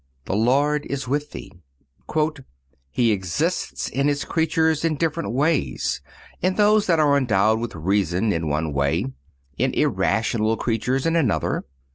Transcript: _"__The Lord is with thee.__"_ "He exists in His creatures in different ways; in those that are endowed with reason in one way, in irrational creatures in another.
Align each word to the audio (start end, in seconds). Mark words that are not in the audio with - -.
_"__The 0.25 0.35
Lord 0.35 0.87
is 0.87 1.07
with 1.07 1.29
thee.__"_ 1.29 2.43
"He 2.89 3.11
exists 3.11 3.87
in 3.87 4.07
His 4.07 4.25
creatures 4.25 4.83
in 4.83 4.95
different 4.95 5.31
ways; 5.31 6.01
in 6.41 6.55
those 6.55 6.87
that 6.87 6.97
are 6.99 7.15
endowed 7.15 7.59
with 7.59 7.75
reason 7.75 8.33
in 8.33 8.49
one 8.49 8.73
way, 8.73 9.05
in 9.59 9.75
irrational 9.75 10.57
creatures 10.57 11.05
in 11.05 11.15
another. 11.15 11.65